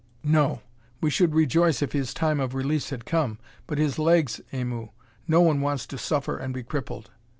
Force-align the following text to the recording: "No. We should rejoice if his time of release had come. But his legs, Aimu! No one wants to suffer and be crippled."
"No. 0.23 0.63
We 0.99 1.11
should 1.11 1.35
rejoice 1.35 1.83
if 1.83 1.91
his 1.91 2.11
time 2.11 2.39
of 2.39 2.55
release 2.55 2.89
had 2.89 3.05
come. 3.05 3.37
But 3.67 3.77
his 3.77 3.99
legs, 3.99 4.41
Aimu! 4.51 4.89
No 5.27 5.41
one 5.41 5.61
wants 5.61 5.85
to 5.85 5.97
suffer 5.99 6.37
and 6.37 6.55
be 6.55 6.63
crippled." 6.63 7.11